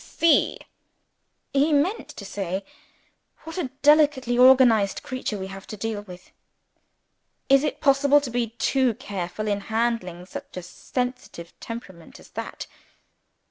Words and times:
"See" 0.03 0.57
(he 1.53 1.71
meant 1.71 2.09
to 2.09 2.25
say), 2.25 2.65
"what 3.43 3.59
a 3.59 3.69
delicately 3.83 4.35
organized 4.35 5.03
creature 5.03 5.37
we 5.37 5.45
have 5.45 5.67
to 5.67 5.77
deal 5.77 6.01
with! 6.01 6.31
Is 7.49 7.63
it 7.63 7.81
possible 7.81 8.19
to 8.21 8.31
be 8.31 8.47
too 8.49 8.95
careful 8.95 9.47
in 9.47 9.59
handling 9.69 10.25
such 10.25 10.57
a 10.57 10.63
sensitive 10.63 11.53
temperament 11.59 12.19
as 12.19 12.29
that?" 12.31 12.65